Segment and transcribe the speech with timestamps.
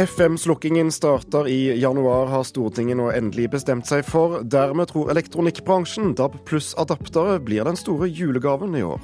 [0.00, 4.38] FM-slukkingen starter i januar, har Stortinget nå endelig bestemt seg for.
[4.48, 9.02] Dermed tror elektronikkbransjen DAB pluss-adaptere blir den store julegaven i år.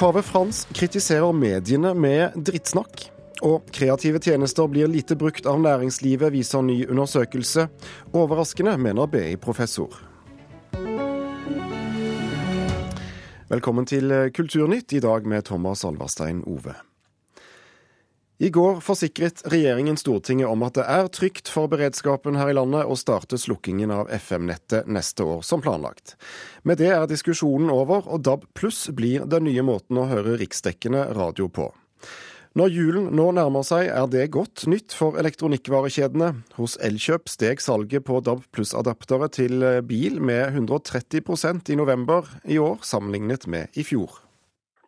[0.00, 3.04] Pave Frans kritiserer mediene med drittsnakk.
[3.44, 7.68] Og kreative tjenester blir lite brukt av næringslivet, viser ny undersøkelse.
[8.16, 9.92] Overraskende, mener BI-professor.
[13.52, 16.80] Velkommen til Kulturnytt, i dag med Thomas Alverstein Ove.
[18.40, 22.88] I går forsikret regjeringen Stortinget om at det er trygt for beredskapen her i landet
[22.88, 26.14] å starte slukkingen av FM-nettet neste år, som planlagt.
[26.64, 31.10] Med det er diskusjonen over, og DAB pluss blir den nye måten å høre riksdekkende
[31.18, 31.68] radio på.
[32.56, 36.32] Når julen nå nærmer seg, er det godt nytt for elektronikkvarekjedene.
[36.56, 42.80] Hos Elkjøp steg salget på DAB pluss-adaptere til bil med 130% i november i år,
[42.88, 44.22] sammenlignet med i fjor.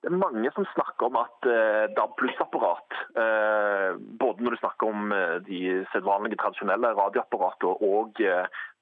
[0.03, 4.91] Det er mange som snakker om at uh, DAB pluss-apparat, uh, både når du snakker
[4.91, 5.61] om uh, de
[5.93, 8.19] sedvanlige tradisjonelle radioapparater og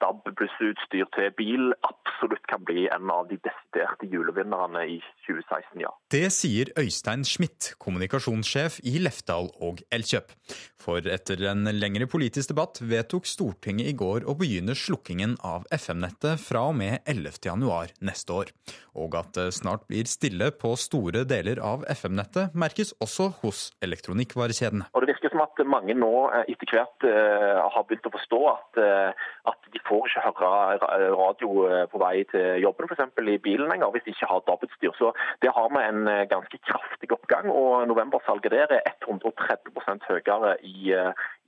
[0.02, 5.92] DAB pluss-utstyr til bil, absolutt kan bli en av de desiderte julevinnerne i 2016, ja.
[6.12, 10.34] Det sier Øystein Schmidt, kommunikasjonssjef i Lefdal og Elkjøp.
[10.80, 16.40] For etter en lengre politisk debatt vedtok Stortinget i går å begynne slukkingen av FM-nettet
[16.40, 18.52] fra og med 11.1 neste år.
[18.96, 24.88] Og at det snart blir stille på store deler av FM-nettet, merkes også hos elektronikkvarekjedene.
[24.94, 28.40] Og Det virker som at mange nå eh, etter hvert uh, har begynt å forstå
[28.50, 31.50] at, uh, at de får ikke høre radio
[31.92, 33.02] på vei til jobben f.eks.
[33.20, 34.94] i bilen lenger hvis de ikke har DAB-utstyr.
[34.98, 37.50] Så det har vi en ganske kraftig oppgang.
[37.50, 40.94] og Novembersalget der er 130% høyere i,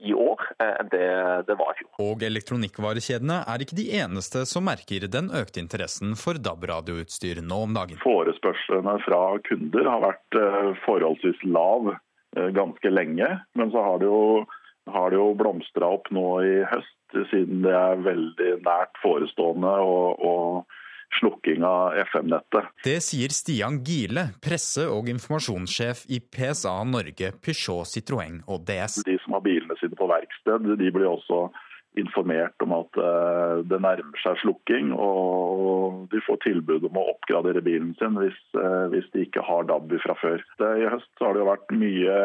[0.03, 1.09] i år enn det
[1.49, 1.91] det var i fjor.
[2.05, 7.77] Og elektronikkvarekjedene er ikke de eneste som merker den økte interessen for DAB-radioutstyr nå om
[7.77, 8.01] dagen.
[8.03, 10.41] Forespørslene fra kunder har vært
[10.87, 11.95] forholdsvis lav
[12.33, 14.45] ganske lenge, men så har det jo,
[14.93, 16.97] har jo blomstra opp nå i høst
[17.31, 20.79] siden det er veldig nært forestående og, og
[21.21, 22.71] slukking av FM-nettet.
[22.85, 29.03] Det sier Stian Gile, presse- og informasjonssjef i PSA Norge, Peugeot, Citroën og DS.
[29.09, 31.51] De som har bilene sine på verksted, de blir også
[32.01, 37.61] informert om at eh, det nærmer seg slukking, og de får tilbud om å oppgradere
[37.65, 40.41] bilen sin hvis, eh, hvis de ikke har DAB fra før.
[40.81, 42.17] I høst har det vært mye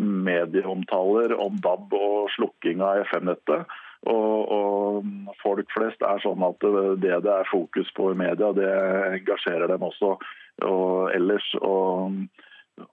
[0.00, 3.68] medieomtaler om DAB og slukking av FM-nettet.
[4.10, 5.10] Og, og,
[5.42, 6.64] folk flest er sånn at
[7.02, 8.70] det det er fokus på i media, det
[9.18, 10.16] engasjerer dem også
[10.66, 11.46] og ellers.
[11.62, 12.18] Og,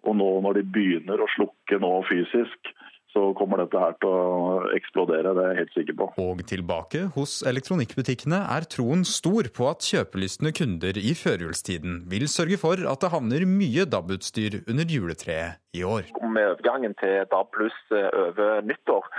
[0.06, 2.74] og nå når de begynner å slukke nå fysisk,
[3.10, 6.08] så kommer dette her til å eksplodere, det er jeg helt sikker på.
[6.22, 12.60] Og tilbake hos elektronikkbutikkene er troen stor på at kjøpelystne kunder i førjulstiden vil sørge
[12.62, 16.06] for at det havner mye DAB-utstyr under juletreet i år.
[16.22, 19.10] Med overgangen til DAB pluss over nyttår,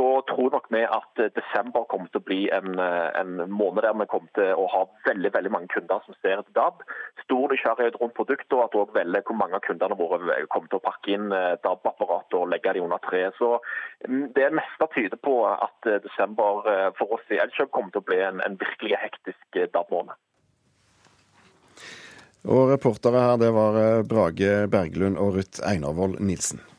[0.00, 4.06] så tror nok vi at desember kommer til å bli en, en, måned der vi
[4.08, 6.80] kommer til å ha veldig veldig mange kunder som ser etter DAB.
[7.26, 10.80] Stor nysgjerrighet rundt produktet, og at også velger hvor mange av kundene våre kommer til
[10.80, 11.28] å pakke inn
[11.66, 13.36] DAB-apparatet og legge de under treet.
[13.36, 13.58] Så
[14.40, 16.64] Det meste tyder på at desember
[16.96, 20.16] for oss i Elkjøp kommer til å bli en, en virkelig hektisk DAB-måned.
[22.48, 26.69] Og reportere her, det var Brage Berglund og Ruth Einarvold Nilsen.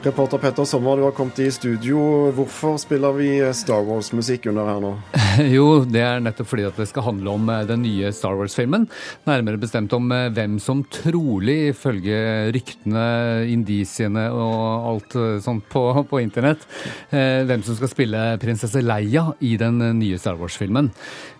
[0.00, 1.98] Reporter Petter Sommer, du har kommet i studio.
[2.32, 4.92] Hvorfor spiller vi Star Wars-musikk under her nå?
[5.54, 8.86] Jo, det er nettopp fordi at det skal handle om den nye Star Wars-filmen.
[9.28, 12.16] Nærmere bestemt om hvem som trolig, ifølge
[12.56, 13.04] ryktene,
[13.52, 16.64] indisiene og alt sånt på, på internett,
[17.12, 20.90] hvem som skal spille prinsesse Leia i den nye Star Wars-filmen.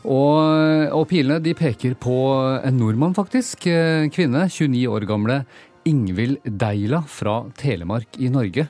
[0.04, 2.20] Og, og pilene de peker på
[2.60, 3.66] en nordmann, faktisk.
[4.14, 5.42] Kvinne, 29 år gamle
[5.90, 8.66] Ingvild Deila fra Telemark i Norge.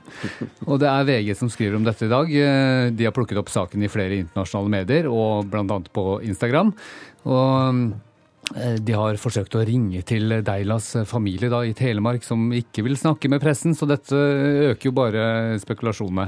[0.66, 2.36] Og det er VG som skriver om dette i dag.
[2.96, 5.80] De har plukket opp saken i flere internasjonale medier, og bl.a.
[5.92, 6.72] på Instagram.
[7.28, 7.82] Og
[8.50, 13.30] de har forsøkt å ringe til Deilas familie da, i Telemark, som ikke vil snakke
[13.30, 14.16] med pressen, så dette
[14.72, 15.22] øker jo bare
[15.62, 16.26] spekulasjonene.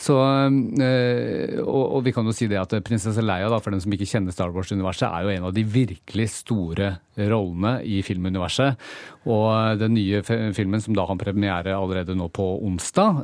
[0.00, 3.94] Så, og, og, vi kan jo si det at prinsesse Leia, da, for den som
[3.94, 6.92] ikke kjenner Star Wars-universet, er jo en av de virkelig store
[7.30, 8.90] rollene i filmuniverset.
[9.30, 13.20] Og den nye filmen, som da har premiere allerede nå på onsdag,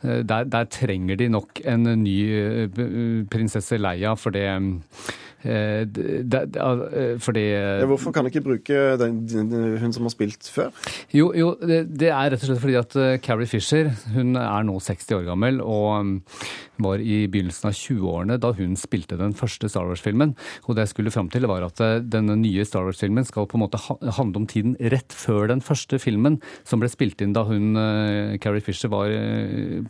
[0.00, 7.14] der, der trenger de nok en ny prinsesse Leia, for det Eh, det, det, eh,
[7.18, 7.44] fordi
[7.88, 9.20] Hvorfor kan du ikke bruke den,
[9.80, 10.68] hun som har spilt før?
[11.16, 14.76] Jo, jo det, det, er rett og slett fordi at Carrie Fisher hun er nå
[14.84, 16.12] 60 år gammel og mm,
[16.84, 20.34] var i begynnelsen av 20-årene da hun spilte den første Star Wars-filmen.
[20.66, 23.64] Og det jeg skulle fram til, var at denne nye Star Wars-filmen skal på en
[23.64, 27.76] måte handle om tiden rett før den første filmen, som ble spilt inn da hun,
[28.40, 29.12] Carrie Fisher, var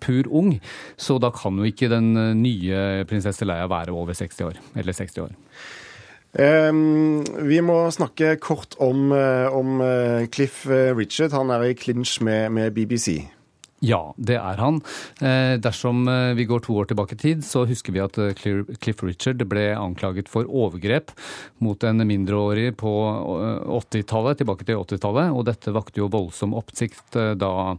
[0.02, 0.56] pur ung.
[0.98, 2.10] Så da kan jo ikke den
[2.42, 4.60] nye prinsesse Leia være over 60 år.
[4.74, 5.39] Eller 60 år.
[6.30, 11.32] Um, vi må snakke kort om, eh, om, eh, Cliff eh, Richard.
[11.32, 13.26] Han er i clinch med, med BBC.
[13.82, 14.82] Ja, det er han.
[15.64, 16.04] Dersom
[16.36, 20.28] vi går to år tilbake i tid, så husker vi at Cliff Richard ble anklaget
[20.28, 21.08] for overgrep
[21.64, 22.92] mot en mindreårig på
[23.80, 25.32] 80-tallet, tilbake til 80-tallet.
[25.32, 27.78] Og dette vakte jo voldsom oppsikt da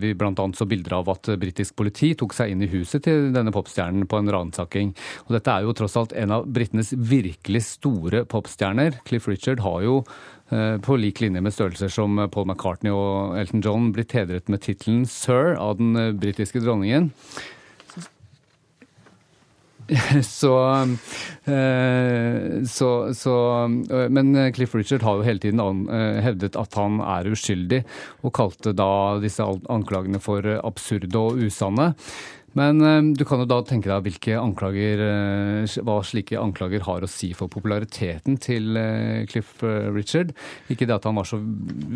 [0.00, 3.52] vi annet så bilder av at britisk politi tok seg inn i huset til denne
[3.54, 4.94] popstjernen på en ransaking.
[5.26, 9.00] Og dette er jo tross alt en av britenes virkelig store popstjerner.
[9.08, 9.96] Cliff Richard har jo
[10.50, 14.64] eh, på lik linje med størrelser som Paul McCartney og Elton John blitt hedret med
[14.64, 17.12] tittelen sir av den eh, britiske dronningen.
[20.22, 20.52] Så,
[21.44, 23.34] eh, så, så,
[23.90, 27.82] eh, Men Cliff Richard har jo hele tiden eh, hevdet at han er uskyldig,
[28.24, 31.92] og kalte da disse anklagene for absurde og usanne.
[32.58, 37.04] Men eh, du kan jo da tenke deg hvilke anklager, eh, hva slike anklager har
[37.04, 39.56] å si for populariteten til eh, Cliff
[39.94, 40.32] Richard.
[40.72, 41.40] Ikke det at han var så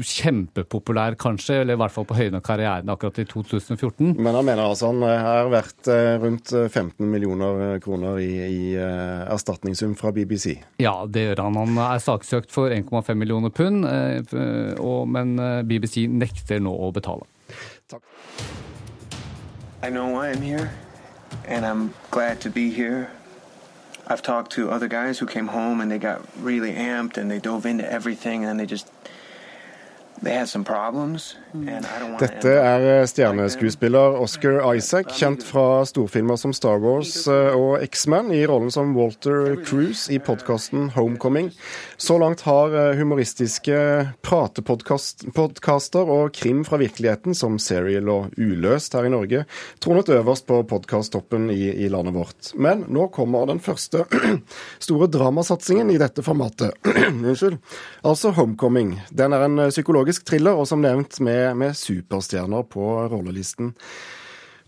[0.02, 4.16] kjempepopulær, kanskje, eller i hvert fall på høyden av karrieren akkurat i 2014.
[4.18, 5.90] Men han mener altså han er verdt
[6.22, 10.56] rundt 15 millioner kroner i, i erstatningssum fra BBC?
[10.82, 11.58] Ja, det gjør han.
[11.62, 13.86] Han er saksøkt for 1,5 millioner pund,
[15.14, 15.34] men
[15.68, 17.28] BBC nekter nå å betale.
[17.88, 18.02] Takk.
[19.80, 20.72] I know why I'm here,
[21.44, 23.12] and I'm glad to be here.
[24.08, 27.38] I've talked to other guys who came home and they got really amped and they
[27.38, 28.90] dove into everything and they just
[32.18, 38.32] Dette er eh, stjerneskuespiller Oscar Isaac, kjent fra storfilmer som Star Wars eh, og X-Men,
[38.34, 41.52] i rollen som Walter Cruise i podkasten Homecoming.
[41.96, 43.78] Så langt har eh, humoristiske
[44.26, 49.44] pratepodkaster og krim fra virkeligheten, som Serial og Uløst her i Norge,
[49.78, 52.52] tronet øverst på podkasttoppen i, i landet vårt.
[52.58, 54.02] Men nå kommer den første
[54.88, 56.74] store dramasatsingen i dette formatet.
[57.06, 57.60] Unnskyld.
[58.02, 58.96] Altså Homecoming.
[59.14, 63.74] Den er en psykolog psykologisk thriller, og som nevnt med, med superstjerner på rollelisten.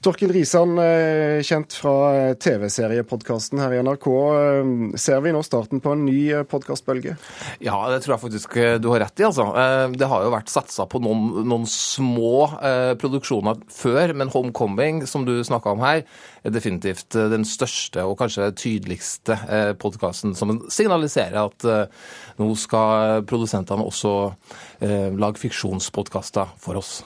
[0.01, 4.07] Torkil Risan, eh, kjent fra TV-seriepodkasten her i NRK.
[4.33, 7.19] Eh, ser vi nå starten på en ny eh, podkastbølge?
[7.61, 9.27] Ja, det tror jeg faktisk du har rett i.
[9.29, 9.45] altså.
[9.93, 12.49] Det har jo vært satsa på noen, noen små
[13.01, 16.03] produksjoner før, men Homecoming, som du snakka om her,
[16.45, 19.37] er definitivt den største og kanskje tydeligste
[19.81, 21.69] podkasten som signaliserer at
[22.41, 24.17] nå skal produsentene også
[25.21, 27.01] lage fiksjonspodkaster for oss.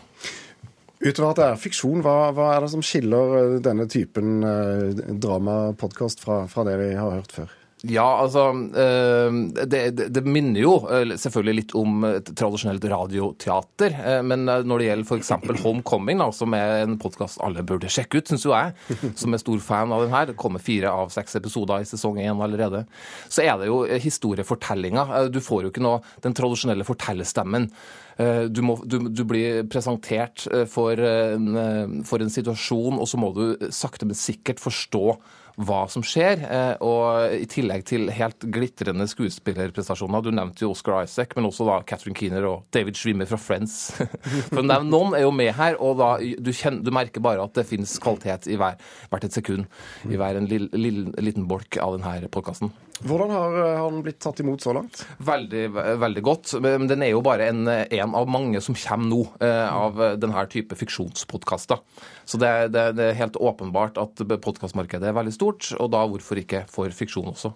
[1.05, 5.03] Utover at det er fiksjon, hva, hva, er det som skiller eh, denne typen eh,
[5.21, 7.53] dramapodkast fra, fra det vi har hørt før?
[7.91, 8.47] Ja, altså
[8.81, 10.75] eh, det, det, det, minner jo
[11.21, 13.97] selvfølgelig litt om et tradisjonelt radioteater.
[14.25, 15.33] Men når det gjelder f.eks.
[15.65, 18.73] Homecoming, da, som er en podkast alle burde sjekke ut, syns jo jeg,
[19.21, 22.21] som er stor fan av den her, det kommer fire av seks episoder i sesong
[22.23, 22.85] én allerede,
[23.29, 25.29] så er det jo historiefortellinga.
[25.33, 27.69] Du får jo ikke noe den tradisjonelle fortellerstemmen.
[28.17, 33.09] Eh, du, må, du, du, blir presentert eh, for en, eh, for en situasjon, og
[33.11, 35.07] så må du sakte, men sikkert forstå
[35.57, 36.43] hva som skjer.
[36.85, 40.25] Og i tillegg til helt glitrende skuespillerprestasjoner.
[40.25, 43.77] Du nevnte jo Oscar Isaac, men også da Catherine Keener og David Schwimmer fra Friends.
[44.55, 47.69] For noen er jo med her, og da, du, kjenner, du merker bare at det
[47.69, 48.81] finnes kvalitet i hver,
[49.13, 49.69] hvert et sekund.
[50.09, 52.75] I hver en liten bolk av denne podkasten.
[53.03, 55.03] Hvordan har eh, han blitt tatt imot så langt?
[55.19, 55.65] Veldig,
[55.99, 56.55] veldig godt.
[56.63, 60.45] Men den er jo bare en, en av mange som kommer nå eh, av denne
[60.51, 61.81] type fiksjonspodkaster.
[62.25, 66.39] Så det, det, det, er helt åpenbart at podkastmarkedet er veldig stort, og da hvorfor
[66.41, 67.51] ikke for fiksjon også.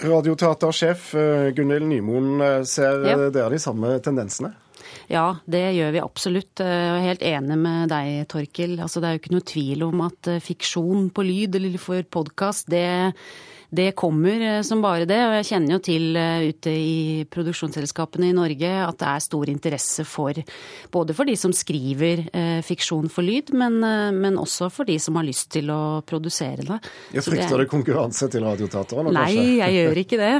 [0.00, 3.20] Radioteatersjef eh, Gunhild Nymoen, ser ja.
[3.30, 4.50] dere de samme tendensene?
[5.10, 6.62] Ja, det gjør vi absolutt.
[6.62, 8.74] Jeg er helt enig med deg, Torkil.
[8.82, 12.70] Altså, det er jo ikke noe tvil om at fiksjon på lyd eller for podkast,
[12.72, 12.82] det
[13.70, 15.18] det kommer eh, som bare det.
[15.28, 19.52] Og jeg kjenner jo til eh, ute i produksjonsselskapene i Norge at det er stor
[19.52, 20.40] interesse for
[20.90, 23.78] både for de som skriver eh, fiksjon for lyd, men,
[24.16, 26.78] men, også for de som har lyst til å produsere det.
[27.14, 29.12] Jeg frykter det konkurranse til radioteaterne?
[29.14, 29.46] Nei, kanskje?
[29.60, 30.34] jeg gjør ikke det.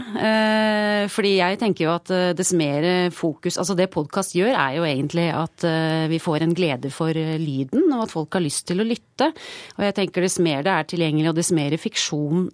[1.14, 2.84] Fordi jeg tenker jo at dess mer
[3.14, 5.64] fokus Altså det podkast gjør, er jo egentlig at
[6.10, 9.30] vi får en glede for lyden, og at folk har lyst til å lytte.
[9.76, 12.48] Og jeg tenker dess mer det er tilgjengelig, og dess mer fiksjon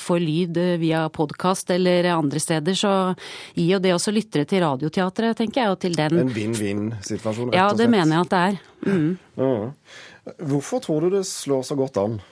[0.00, 2.92] får lyd via podkast eller andre steder, så
[3.54, 7.56] gir jo det også lyttere til Radioteatret, tenker jeg, og til den En vinn-vinn-situasjon, rett
[7.56, 7.58] og slett?
[7.60, 8.60] Ja, det mener jeg at det er.
[8.84, 9.74] Mm.
[10.52, 12.22] Hvorfor tror du det slår så godt an?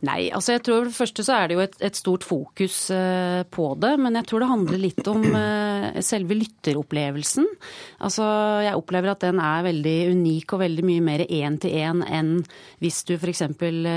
[0.00, 2.76] Nei, altså jeg tror for det første så er det jo et, et stort fokus
[2.88, 3.92] uh, på det.
[4.00, 5.69] Men jeg tror det handler litt om uh,
[6.04, 7.46] selve lytteropplevelsen.
[8.04, 8.24] Altså
[8.64, 12.32] jeg opplever at den er veldig unik og veldig mye mer én-til-én enn
[12.80, 13.44] hvis du f.eks.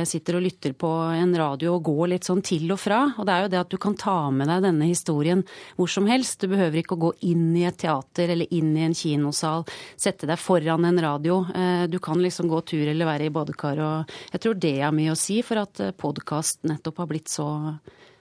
[0.10, 3.02] sitter og lytter på en radio og går litt sånn til og fra.
[3.18, 5.44] Og det er jo det at du kan ta med deg denne historien
[5.78, 6.42] hvor som helst.
[6.42, 9.68] Du behøver ikke å gå inn i et teater eller inn i en kinosal,
[10.00, 11.42] sette deg foran en radio.
[11.54, 14.96] Uh, du kan liksom gå tur eller være i badekar og Jeg tror det er
[14.96, 17.48] mye å si for at podkast nettopp har blitt så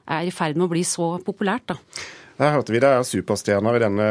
[0.09, 1.79] er i ferd med å bli så populært, da.
[2.43, 4.07] Her hørte vi det er superstjerner i denne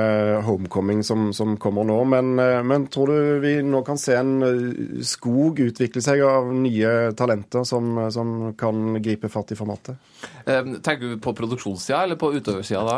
[0.46, 1.98] Homecoming som, som kommer nå.
[2.08, 2.30] Men,
[2.68, 7.66] men, tror du vi nå kan se en eh, skog utvikle seg av nye talenter
[7.68, 10.00] som, som kan gripe fatt i formatet?
[10.46, 12.98] Eh, tenker du på produksjonssida eller på utøversida da?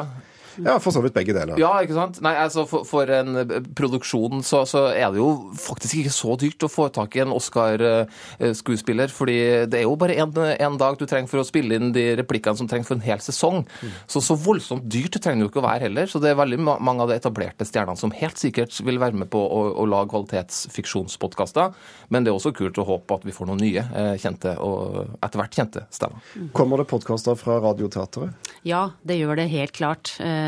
[0.61, 1.57] Ja, for så vidt begge deler.
[1.61, 2.19] Ja, ikke sant.
[2.23, 5.29] Nei, altså For, for en eh, produksjon så, så, er det jo
[5.59, 9.11] faktisk ikke så dyrt å få tak i en Oscar-skuespiller.
[9.13, 9.37] fordi
[9.69, 12.69] det er jo bare én dag du trenger for å spille inn de replikkene som
[12.69, 13.63] trengs for en hel sesong.
[13.81, 13.95] Mm.
[14.07, 16.09] Så så voldsomt dyrt det trenger det jo ikke å være heller.
[16.09, 19.31] Så det er veldig mange av de etablerte stjernene som helt sikkert vil være med
[19.33, 21.73] på å, å lage kvalitetsfiksjonspodkaster.
[22.13, 25.17] Men det er også kult å håpe at vi får noen nye eh, kjente og
[25.23, 26.23] etter hvert kjente stemmer.
[26.55, 28.51] Kommer det podkaster fra Radioteatret?
[28.67, 30.13] Ja, det gjør det helt klart.
[30.23, 30.42] Eh,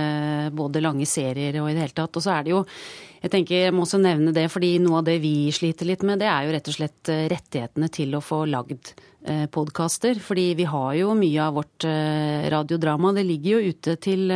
[0.55, 2.15] både lange serier og i det hele tatt.
[2.15, 2.63] Og så er det jo
[3.25, 6.19] jeg tenker jeg må også nevne det, fordi noe av det vi sliter litt med,
[6.21, 8.91] det er jo rett og slett eh, rettighetene til å få lagd
[9.25, 10.19] eh, podkaster.
[10.21, 11.87] Fordi vi har jo mye av vårt
[12.53, 13.15] radiodrama.
[13.17, 14.29] Det ligger jo ute til,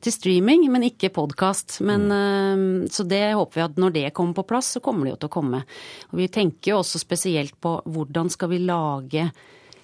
[0.00, 1.76] til streaming, men ikke podkast.
[1.84, 2.88] Mm.
[2.88, 5.32] Så det håper vi at når det kommer på plass, så kommer det jo til
[5.32, 5.62] å komme.
[6.08, 9.28] Og vi tenker jo også spesielt på hvordan skal vi lage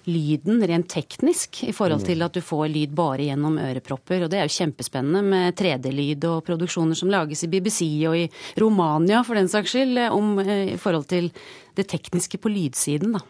[0.09, 4.25] lyden rent teknisk i forhold til at du får lyd bare gjennom ørepropper.
[4.25, 8.25] Og det er jo kjempespennende med 3D-lyd og produksjoner som lages i BBC og i
[8.61, 11.31] Romania for den saks skyld, om, eh, i forhold til
[11.75, 13.23] det tekniske på lydsiden, da.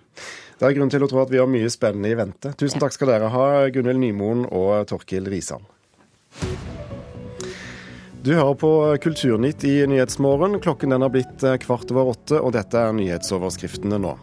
[0.60, 2.54] Det er grunn til å tro at vi har mye spennende i vente.
[2.60, 5.66] Tusen takk skal dere ha, Gunhild Nymoen og Torkil Risan.
[8.24, 10.62] Du hører på Kulturnytt i Nyhetsmorgen.
[10.64, 14.14] Klokken den har blitt eh, kvart over åtte, og dette er nyhetsoverskriftene nå.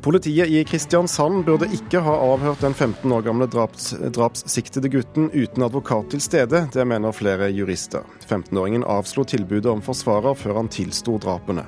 [0.00, 5.66] Politiet i Kristiansand burde ikke ha avhørt den 15 år gamle draps, drapssiktede gutten uten
[5.66, 6.62] advokat til stede.
[6.72, 8.06] Det mener flere jurister.
[8.24, 11.66] 15-åringen avslo tilbudet om forsvarer før han tilsto drapene.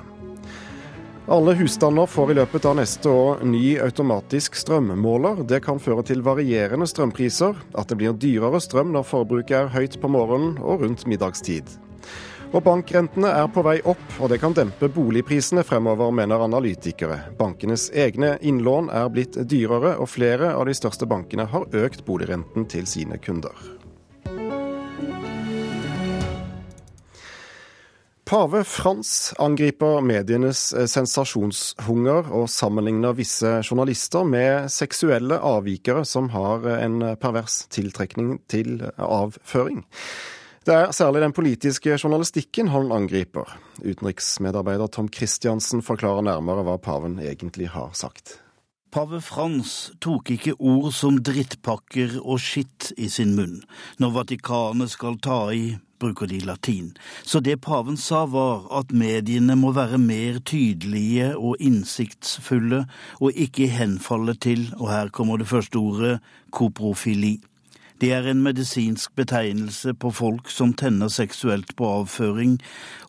[1.29, 5.45] Alle husstander får i løpet av neste år ny automatisk strømmåler.
[5.47, 10.01] Det kan føre til varierende strømpriser, at det blir dyrere strøm når forbruket er høyt
[10.01, 11.69] på morgenen og rundt middagstid.
[12.53, 17.15] Og bankrentene er på vei opp, og det kan dempe boligprisene fremover, mener analytikere.
[17.39, 22.67] Bankenes egne innlån er blitt dyrere, og flere av de største bankene har økt boligrenten
[22.69, 23.57] til sine kunder.
[28.29, 30.61] Pave Frans angriper medienes
[30.93, 39.83] sensasjonshunger og sammenligner visse journalister med seksuelle avvikere som har en pervers tiltrekning til avføring.
[40.63, 43.49] Det er særlig den politiske journalistikken han angriper.
[43.83, 48.37] Utenriksmedarbeider Tom Christiansen forklarer nærmere hva paven egentlig har sagt.
[48.93, 53.59] Pave Frans tok ikke ord som drittpakker og skitt i sin munn.
[53.99, 56.93] Når Vatikanet skal ta i, bruker de latin.
[57.27, 62.85] Så det paven sa var at mediene må være mer tydelige og innsiktsfulle,
[63.19, 66.19] og ikke henfalle til, og her kommer det første ordet,
[66.55, 67.41] koprofili.
[68.01, 72.57] Det er en medisinsk betegnelse på folk som tenner seksuelt på avføring,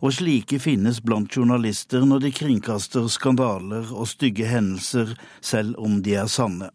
[0.05, 6.19] og slike finnes blant journalister når de kringkaster skandaler og stygge hendelser, selv om de
[6.21, 6.71] er sanne.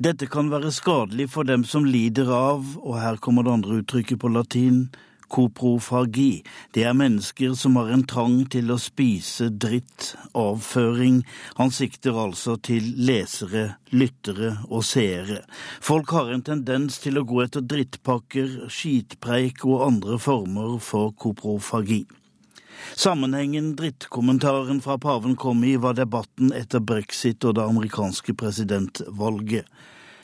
[0.00, 4.22] Dette kan være skadelig for dem som lider av, og her kommer det andre uttrykket
[4.22, 4.86] på latin,
[5.30, 6.42] koprofagi.
[6.74, 11.22] Det er mennesker som har en trang til å spise dritt, avføring.
[11.58, 15.42] Han sikter altså til lesere, lyttere og seere.
[15.80, 22.04] Folk har en tendens til å gå etter drittpakker, skitpreik og andre former for koprofagi.
[22.96, 29.68] Sammenhengen drittkommentaren fra paven kom i, var debatten etter brexit og det amerikanske presidentvalget.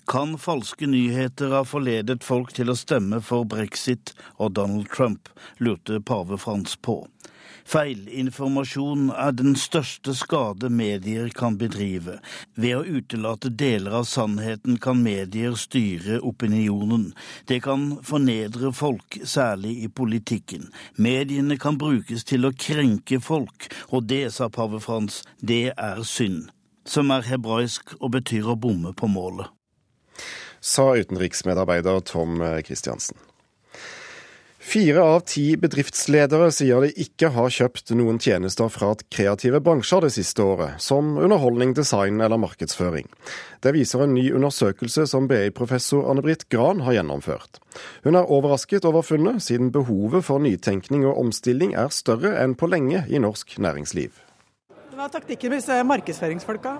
[0.06, 5.26] Kan falske nyheter ha forledet folk til å stemme for brexit og Donald Trump,
[5.58, 7.00] lurte pave Frans på.
[7.66, 12.20] Feilinformasjon er den største skade medier kan bedrive.
[12.54, 17.08] Ved å utelate deler av sannheten kan medier styre opinionen.
[17.50, 20.70] Det kan fornedre folk, særlig i politikken.
[20.94, 26.46] Mediene kan brukes til å krenke folk, og det, sa pave Frans, det er synd.
[26.86, 29.50] Som er hebraisk og betyr å bomme på målet.
[30.60, 33.18] Sa utenriksmedarbeider Tom Christiansen.
[34.66, 40.10] Fire av ti bedriftsledere sier de ikke har kjøpt noen tjenester fra kreative bransjer det
[40.16, 43.06] siste året, som underholdning, design eller markedsføring.
[43.62, 47.62] Det viser en ny undersøkelse som BI-professor Anne-Britt Gran har gjennomført.
[48.02, 52.66] Hun er overrasket over funnet, siden behovet for nytenkning og omstilling er større enn på
[52.66, 54.25] lenge i norsk næringsliv.
[54.96, 56.70] Hva er taktikken med disse markedsføringsfolka?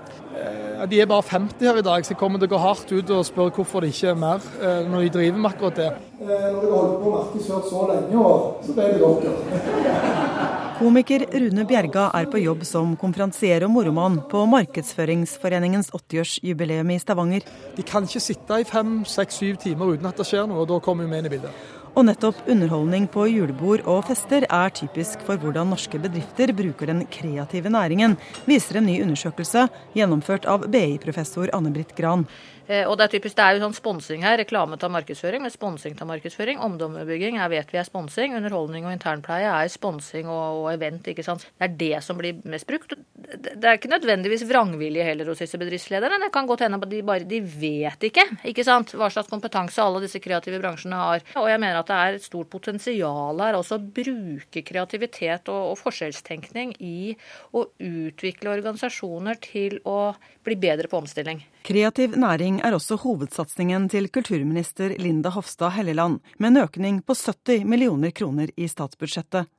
[0.41, 2.89] Eh, de er bare 50 her i dag, så jeg kommer til å gå hardt
[2.95, 5.91] ut og spørre hvorfor det ikke er mer eh, når de driver med akkurat det.
[6.23, 8.33] Eh, når dere holder på å markedsføre så lenge,
[8.65, 10.65] så ble det dere.
[10.79, 17.45] Komiker Rune Bjerga er på jobb som konferansier og moromann på Markedsføringsforeningens 80-årsjubileum i Stavanger.
[17.77, 20.73] De kan ikke sitte i fem, seks, syv timer uten at det skjer noe, og
[20.73, 21.76] da kommer vi inn i bildet.
[21.97, 27.07] Og nettopp underholdning på julebord og fester er typisk for hvordan norske bedrifter bruker den
[27.09, 29.63] kreative næringen, viser en ny undersøkelse
[29.97, 32.27] gjennomført av BI-professor Anne-Britt Gran.
[32.67, 34.37] Eh, og Det er typisk, det er jo sånn sponsing her.
[34.43, 36.59] Reklame tar markedsføring, men sponsing tar markedsføring.
[36.59, 38.35] Omdømmebygging er, vet vi er sponsing.
[38.37, 41.07] Underholdning og internpleie er sponsing og, og, event.
[41.07, 41.47] ikke sant?
[41.57, 42.93] Det er det som blir mest brukt.
[43.27, 46.21] Det er ikke nødvendigvis vrangvilje heller hos disse bedriftslederne.
[46.23, 48.95] Det kan godt hende at de bare de vet ikke ikke sant?
[48.95, 51.25] hva slags kompetanse alle disse kreative bransjene har.
[51.41, 55.73] Og jeg mener at det er et stort potensial her også å bruke kreativitet og,
[55.73, 57.17] og forskjellstenkning i
[57.57, 60.15] å utvikle organisasjoner til å
[60.47, 61.43] bli bedre på omstilling.
[61.67, 67.67] Kreativ næring er også hovedsatsingen til kulturminister Linda Hofstad Helleland, med en økning på 70
[67.67, 69.51] millioner kroner i statsbudsjettet.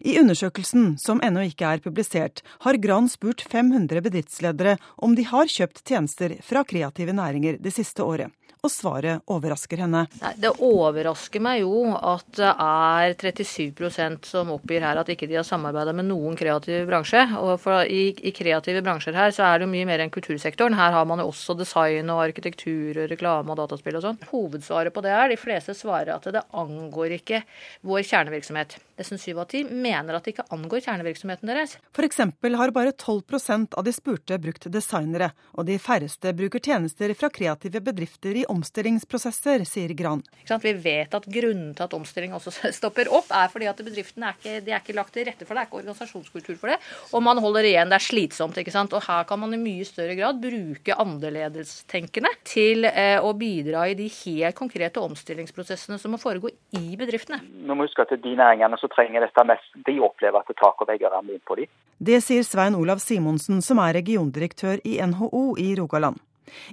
[0.00, 5.50] I undersøkelsen, som ennå ikke er publisert, har Gran spurt 500 bedriftsledere om de har
[5.50, 8.32] kjøpt tjenester fra kreative næringer det siste året
[8.66, 10.04] og svaret overrasker henne.
[10.36, 15.46] Det overrasker meg jo at det er 37% som oppgir her at ikke de har
[15.46, 17.22] samarbeida med noen kreativ bransje.
[17.38, 20.76] Og i, i, kreative bransjer her så er det jo mye mer enn kultursektoren.
[20.78, 24.20] Her har man jo også design og arkitektur og reklame og dataspill og sånn.
[24.32, 27.42] Hovedsvaret på det er de fleste svarer at det angår ikke
[27.86, 28.78] vår kjernevirksomhet.
[28.96, 31.76] Nesten syv av ti mener at det ikke angår kjernevirksomheten deres.
[31.92, 32.22] F.eks.
[32.56, 37.82] har bare 12% av de spurte brukt designere, og de færreste bruker tjenester fra kreative
[37.84, 40.22] bedrifter i omstillingsprosesser, sier Gran.
[40.62, 44.38] Vi vet at grunnen til at omstilling også stopper opp, er fordi at bedriftene er
[44.38, 46.78] ikke, er ikke lagt til rette for det, Det er ikke organisasjonskultur for det.
[47.12, 48.58] Og man holder igjen, det er slitsomt.
[48.58, 48.96] ikke sant?
[48.96, 53.96] Og her kan man i mye større grad bruke annerledestenkende til eh, å bidra i
[53.98, 57.40] de helt konkrete omstillingsprosessene som må foregå i bedriftene.
[57.44, 60.90] Vi må huske at de næringene som trenger dette mest, de opplever at tak og
[60.90, 61.70] vegger ramler inn på dem.
[61.98, 66.20] Det sier Svein Olav Simonsen, som er regiondirektør i NHO i Rogaland.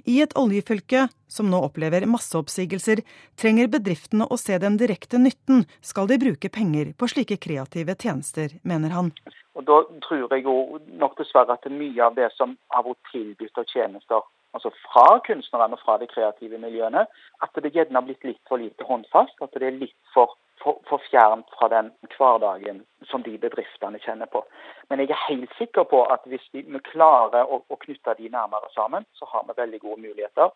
[0.04, 3.02] I et oljefylke som nå opplever masseoppsigelser,
[3.40, 8.54] trenger bedriftene å se den direkte nytten skal de bruke penger på slike kreative tjenester,
[8.62, 9.10] mener han.
[9.54, 13.60] Og Da tror jeg jo nok dessverre at mye av det som har vært tilbudt
[13.60, 17.04] av tjenester altså fra kunstnerne og fra de kreative miljøene,
[17.42, 19.36] at det gjerne har blitt litt for lite håndfast.
[19.42, 24.30] At det er litt for for, for fjernt fra den hverdagen som de bedriftene kjenner
[24.32, 24.44] på.
[24.88, 28.70] Men jeg er helt sikker på at hvis vi klarer å, å knytte de nærmere
[28.76, 30.54] sammen, så har vi veldig gode muligheter.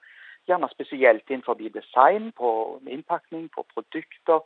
[0.48, 2.50] Gjerne spesielt innenfor design, på
[2.88, 4.40] innpakning, på produkter.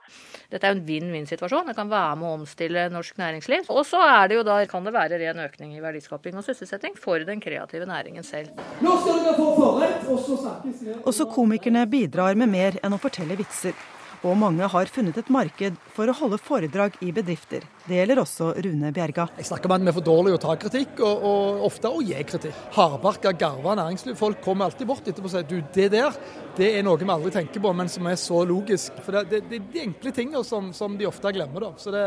[0.50, 1.70] Dette er jo en vinn-vinn-situasjon.
[1.70, 3.70] Det kan være med å omstille norsk næringsliv.
[3.70, 6.98] Og så er det jo da, kan det være ren økning i verdiskaping og sysselsetting
[6.98, 8.50] for den kreative næringen selv.
[8.82, 11.00] Nå skal dere få forrett, og så snakkes vi.
[11.06, 13.78] Også komikerne bidrar med mer enn å fortelle vitser
[14.22, 17.64] og mange har funnet et marked for å holde foredrag i bedrifter.
[17.88, 19.26] Det gjelder også Rune Bjerga.
[19.40, 22.02] Jeg snakker om at vi er for dårlige å ta kritikk, og, og ofte å
[22.06, 22.60] gi kritikk.
[22.76, 26.14] Hardbarka, garva næringslivsfolk kommer alltid bort etterpå og sier du, det der
[26.56, 29.02] det er noe vi aldri tenker på, men som er så logisk.
[29.02, 31.66] For det, det, det er de enkle tingene som, som, de ofte glemmer.
[31.66, 31.74] da.
[31.80, 32.06] Så det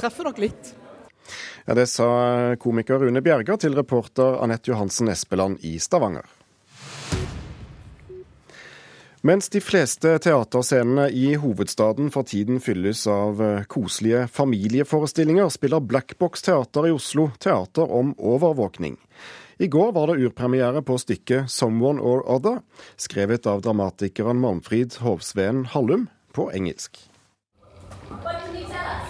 [0.00, 0.74] treffer nok litt.
[1.66, 2.08] Ja, Det sa
[2.58, 6.26] komiker Rune Bjerga til reporter Anette Johansen Espeland i Stavanger.
[9.24, 16.42] Mens de fleste teaterscenene i hovedstaden for tiden fylles av eh, koselige familieforestillinger, spiller Blackbox
[16.42, 18.96] Teater i Oslo teater om overvåkning.
[19.62, 22.64] I går var det urpremiere på stykket 'Someone or Other',
[22.96, 26.98] skrevet av dramatikeren Malmfrid Hovsveen Hallum på engelsk.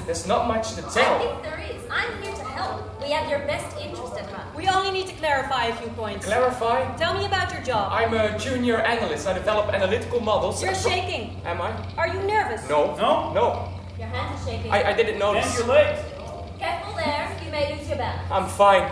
[0.05, 1.09] There's not much to tell.
[1.09, 1.81] I think there is.
[1.89, 3.01] I'm here to help.
[3.01, 4.12] We have your best we
[4.73, 6.27] only need to clarify a few points.
[6.27, 6.97] Clarify?
[6.97, 7.93] Tell me about your job.
[7.93, 9.27] I'm a junior analyst.
[9.27, 10.63] I develop analytical models.
[10.63, 11.41] You're shaking.
[11.45, 11.71] Am I?
[11.97, 12.69] Are you nervous?
[12.69, 12.97] No.
[12.97, 13.33] No?
[13.33, 13.47] No.
[13.99, 14.73] Your hands are shaking.
[14.73, 15.47] I, I didn't notice.
[15.47, 16.01] And your legs.
[16.59, 17.29] Careful there.
[17.45, 18.31] You may lose your balance.
[18.31, 18.91] I'm fine.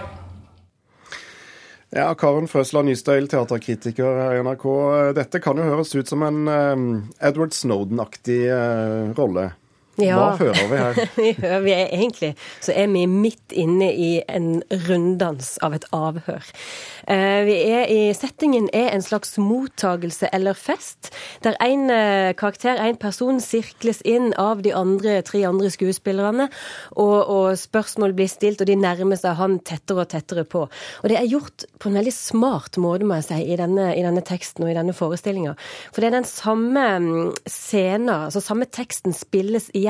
[1.93, 4.66] Ja, Karen Frøsland Nystøyl, teaterkritiker i NRK.
[5.16, 6.85] Dette kan jo høres ut som en um,
[7.19, 9.11] Edward Snowden-aktig uh,
[10.08, 10.16] rolle.
[10.16, 11.02] Hva hører vi her?
[11.20, 16.46] vi vi er egentlig så er vi midt inne i en runddans av et avhør.
[17.10, 21.12] Eh, vi er i, Settingen er en slags mottagelse eller fest,
[21.44, 26.50] der en eh, karakter, en person, sirkles inn av de andre, tre andre skuespillerne,
[26.96, 30.66] og, og spørsmål blir stilt, og de nærmer seg han tettere og tettere på.
[31.02, 34.04] Og det er gjort på en veldig smart måte, må jeg si, i denne, i
[34.04, 35.56] denne teksten og i denne forestillinga.
[35.90, 39.89] For det er den samme mm, scenen, altså samme teksten spilles igjen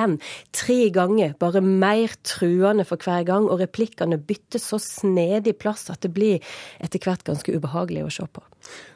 [0.57, 6.03] tre ganger, bare mer truende for hver gang, og replikkene bytter så snedig plass at
[6.05, 8.45] det blir etter hvert ganske ubehagelig å se på.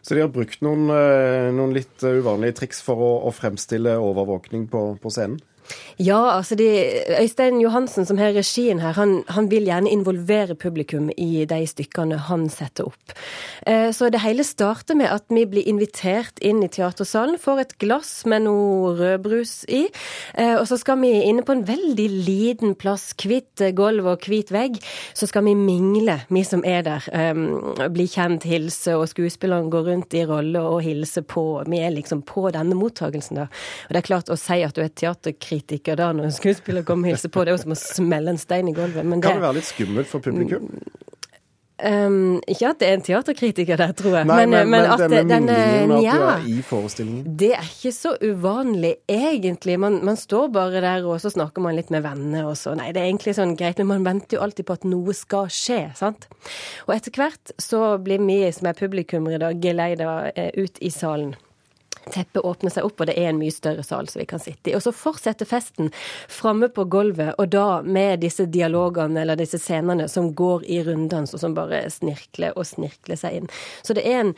[0.04, 4.68] Så de har brukt noen, eh, noen litt uvanlige triks for å, å fremstille overvåkning
[4.72, 5.40] på, på scenen?
[5.96, 6.66] Ja, altså de,
[7.20, 12.18] Øystein Johansen, som har regien her, han, han, vil gjerne involvere publikum i de stykkene
[12.26, 13.14] han setter opp.
[13.66, 17.74] Eh, så det hele starter med at vi blir invitert inn i teatersalen, får et
[17.78, 19.84] glass med noe rødbrus i.
[20.34, 24.50] Eh, og så skal vi inne på en veldig liten plass, hvitt gulv og hvit
[24.54, 24.80] vegg,
[25.14, 27.06] så skal vi mingle, vi som er der.
[27.14, 31.46] Eh, bli kjent, hilse, og skuespillerne går rundt i rolle og hilser på.
[31.70, 33.48] Vi er liksom på denne mottagelsen, da.
[33.86, 36.84] Og det er klart, å si at du er teaterkritiker kritiker da når en skuespiller
[36.86, 37.44] kommer og hilser på.
[37.44, 39.06] Det er jo som å smelle en stein i gulvet.
[39.06, 40.70] Men det, kan det være litt skummelt for publikum?
[41.84, 44.26] Um, ikke at det er en teaterkritiker der, tror jeg.
[44.30, 47.32] Nei, men, men, men, at denne minglingen, at ja, du er i forestillingen?
[47.40, 49.74] Det er ikke så uvanlig, egentlig.
[49.82, 52.92] Man, man, står bare der, og så snakker man litt med venner, og så Nei,
[52.94, 55.80] det er egentlig sånn greit, men man venter jo alltid på at noe skal skje,
[55.98, 56.28] sant?
[56.86, 60.14] Og etter hvert så blir vi som er publikummere dag geleida
[60.54, 61.34] ut i salen.
[62.12, 64.70] Teppet åpner seg opp, og det er en mye større sal som vi kan sitte
[64.70, 64.74] i.
[64.76, 65.90] Og så fortsetter festen
[66.28, 71.34] framme på gulvet, og da med disse dialogene eller disse scenene som går i runddans,
[71.34, 73.50] og som bare snirkler og snirkler seg inn.
[73.82, 74.34] Så det er en,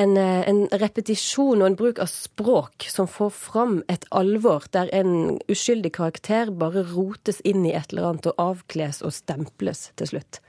[0.00, 5.38] en, en repetisjon og en bruk av språk som får fram et alvor, der en
[5.50, 10.40] uskyldig karakter bare rotes inn i et eller annet og avkles og stemples til slutt.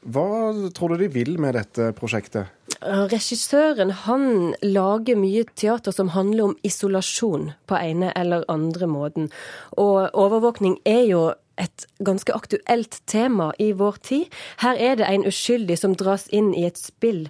[0.00, 0.26] Hva
[0.72, 2.48] tror du de vil med dette prosjektet?
[2.80, 9.28] Regissøren han lager mye teater som handler om isolasjon på ene eller andre måten.
[9.76, 11.24] Og overvåkning er jo
[11.60, 14.30] et ganske aktuelt tema i vår tid.
[14.64, 17.26] Her er det en uskyldig som dras inn i et spill.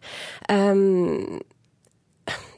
[0.46, 1.40] Um,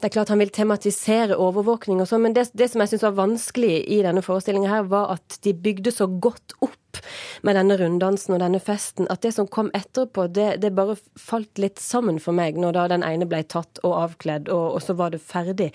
[0.03, 3.05] det er klart han vil tematisere overvåkning og sånn, men det, det, som jeg syns
[3.05, 6.99] var vanskelig i denne forestillinga her, var at de bygde så godt opp
[7.47, 11.61] med denne runddansen og denne festen, at det som kom etterpå, det, det bare falt
[11.61, 14.97] litt sammen for meg når da den ene ble tatt og avkledd, og, og så
[14.99, 15.71] var det ferdig.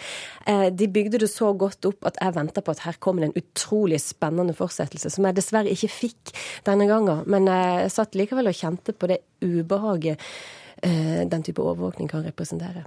[0.46, 3.32] Eh, de bygde det så godt opp at jeg venta på at her kommer det
[3.32, 6.37] en utrolig spennende fortsettelse, som jeg dessverre ikke fikk
[6.68, 7.24] denne gangen.
[7.26, 10.20] Men jeg satt likevel og kjente på det ubehaget
[10.82, 12.87] eh, den type overvåkning kan representere.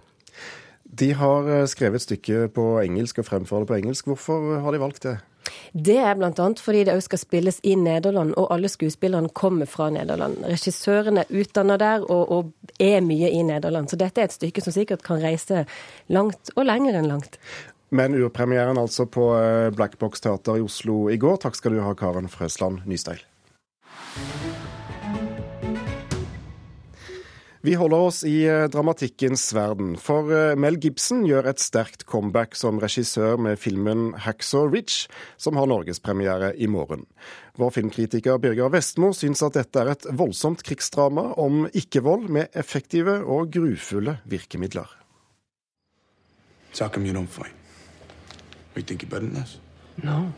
[0.92, 4.10] De har eh, skrevet stykket på engelsk og fremfører det på engelsk.
[4.12, 5.18] Hvorfor har de valgt det?
[5.74, 6.32] Det er bl.a.
[6.60, 10.44] fordi det òg skal spilles i Nederland, og alle skuespillerne kommer fra Nederland.
[10.46, 14.64] Regissøren er utdanna der og, og, er mye i Nederland, så dette er et stykke
[14.64, 15.66] som sikkert kan reise
[16.12, 17.40] langt, og lenger enn langt.
[17.92, 21.42] Men urpremieren altså på eh, Black Box Teater i Oslo i går.
[21.44, 23.24] Takk skal du ha, Karen Frøsland Nysteil.
[27.64, 32.58] Vi holder oss i eh, dramatikkens verden, for eh, Mel Gibson gjør et sterkt comeback
[32.58, 35.06] som regissør med filmen 'Hacksaw Ridge',
[35.38, 37.06] som har norgespremiere i morgen.
[37.62, 43.20] Vår filmkritiker Birger Vestmo syns at dette er et voldsomt krigsdrama om ikke-vold med effektive
[43.30, 44.90] og grufulle virkemidler.
[46.74, 47.54] So how come you don't fight?
[48.76, 49.46] You think you're better than?
[50.02, 50.34] No.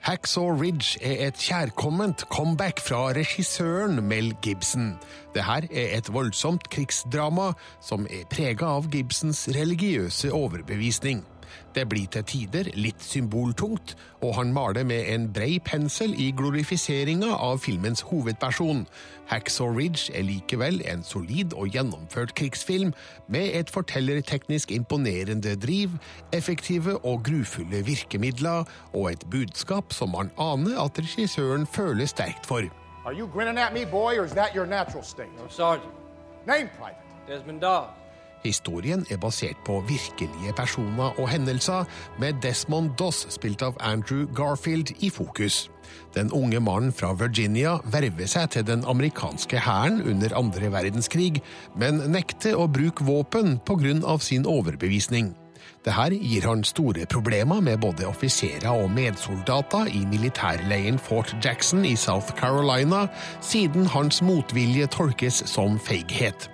[0.00, 4.94] Hacksaw Ridge er et kjærkomment comeback fra regissøren Mel Gibson.
[5.34, 7.50] Det her er et voldsomt krigsdrama
[7.84, 11.20] som er prega av Gibsons religiøse overbevisning.
[11.74, 17.30] Det blir til tider litt symboltungt, og han maler med en brei pensel i glorifiseringa
[17.36, 18.86] av filmens hovedperson.
[19.30, 22.92] Hacksaw Ridge er likevel en solid og gjennomført krigsfilm,
[23.28, 25.94] med et fortellerteknisk imponerende driv,
[26.32, 32.66] effektive og grufulle virkemidler, og et budskap som man aner at regissøren føler sterkt for.
[33.06, 35.32] Are you grinning at me, boy, or is that your natural state?
[35.38, 35.94] No, Sergeant.
[36.46, 37.00] Name private.
[37.26, 37.99] Desmond Doss.
[38.44, 41.84] Historien er basert på virkelige personer og hendelser,
[42.18, 45.68] med Desmond Doss, spilt av Andrew Garfield, i fokus.
[46.14, 51.42] Den unge mannen fra Virginia verver seg til den amerikanske hæren under andre verdenskrig,
[51.76, 54.18] men nekter å bruke våpen pga.
[54.18, 55.34] sin overbevisning.
[55.84, 61.96] Dette gir han store problemer med både offiserer og medsoldater i militærleiren Fort Jackson i
[61.96, 63.06] South Carolina,
[63.40, 66.50] siden hans motvilje tolkes som feighet.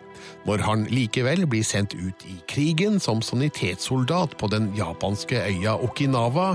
[0.46, 6.52] Når han likevel blir sendt ut i krigen som sanitetssoldat på den japanske øya Okinawa,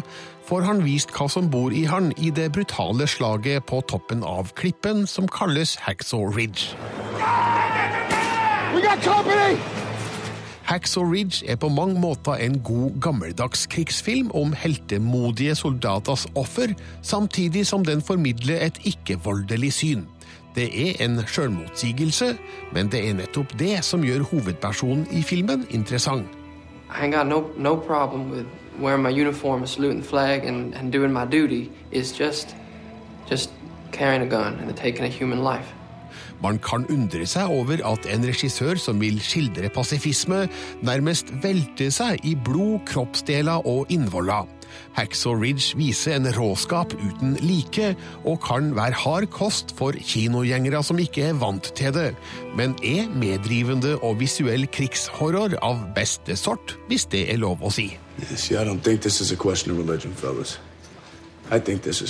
[0.48, 4.54] får han vist hva som bor i han i det brutale slaget på toppen av
[4.56, 6.72] klippen som kalles Hacksaw Ridge.
[10.72, 16.72] Hacksaw Ridge er på mange måter en god gammeldags krigsfilm om heltemodige soldaters offer,
[17.04, 20.08] samtidig som den formidler et ikke-voldelig syn.
[20.56, 22.34] Det er en sjølmotsigelse,
[22.76, 26.28] men det er nettopp det som gjør hovedpersonen i filmen interessant.
[26.92, 28.46] I ain't got no no problem with
[28.80, 31.72] wearing my uniform and saluting the flag and, and doing my duty.
[31.92, 32.56] It's just
[33.30, 33.50] just
[33.92, 35.74] carrying a gun and taking a human life.
[36.44, 40.48] Man kan undre seg over at en regissør som vil skildre pasifisme,
[40.82, 44.50] nærmest velter seg i blod, kroppsdeler og innvoller.
[44.98, 47.94] Hacksaw Ridge viser en råskap uten like,
[48.26, 52.10] og kan være hard kost for kinogjengere som ikke er vant til det,
[52.58, 57.92] men er meddrivende og visuell krigshorror av beste sort, hvis det er lov å si.
[58.36, 60.60] See, I don't think this is a question of religion, fellas.
[61.52, 62.02] I think this.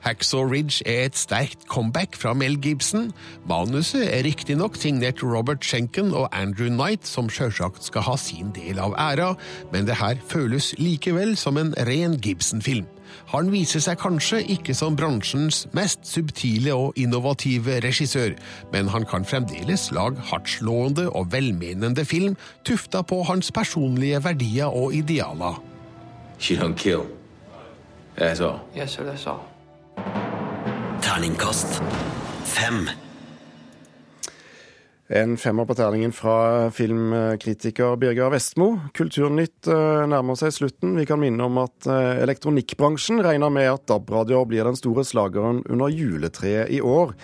[0.00, 3.10] Hacksaw Ridge er et sterkt comeback fra Mel Gibson.
[3.48, 8.80] Manuset er riktignok signert Robert Schenken og Andrew Knight, som sjølsagt skal ha sin del
[8.80, 9.34] av æra,
[9.72, 12.88] men det her føles likevel som en ren Gibson-film.
[13.30, 18.36] Han viser seg kanskje ikke som bransjens mest subtile og innovative regissør,
[18.72, 24.94] men han kan fremdeles lage hardtslående og velmenende film tufta på hans personlige verdier og
[24.94, 25.62] idealer.
[26.38, 27.04] She don't kill.
[28.16, 28.60] That's all.
[28.76, 29.40] Yes, sir, that's all.
[31.10, 31.82] Terningkast
[32.44, 32.86] fem.
[35.08, 38.68] En femmer på terningen fra filmkritiker Birger Vestmo.
[38.94, 40.94] Kulturnytt eh, nærmer seg slutten.
[40.94, 45.64] Vi kan minne om at eh, elektronikkbransjen regner med at DAB-radioer blir den store slageren
[45.66, 47.16] under juletreet i år,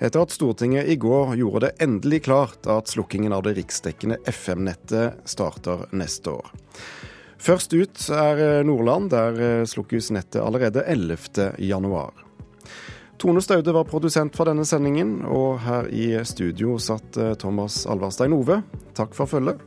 [0.00, 5.20] etter at Stortinget i går gjorde det endelig klart at slukkingen av det riksdekkende FM-nettet
[5.28, 6.52] starter neste år.
[7.36, 12.23] Først ut er eh, Nordland, der slukkes nettet allerede 11.
[13.24, 18.58] Tone Staude var produsent for denne sendingen, og her i studio satt Thomas Alvarstein Ove.
[18.92, 19.62] Takk for følget.